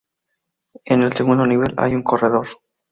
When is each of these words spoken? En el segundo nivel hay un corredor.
En 0.85 1.03
el 1.03 1.13
segundo 1.13 1.45
nivel 1.45 1.75
hay 1.77 1.93
un 1.93 2.01
corredor. 2.01 2.47